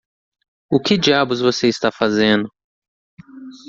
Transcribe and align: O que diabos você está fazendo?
O 0.67 0.79
que 0.79 0.97
diabos 0.97 1.41
você 1.41 1.67
está 1.67 1.91
fazendo? 1.91 2.49